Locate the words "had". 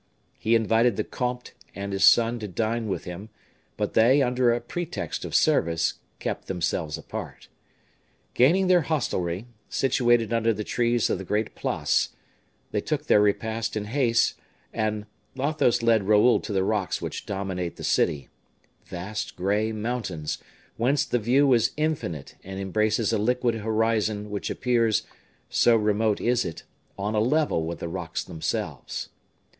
1.75-1.91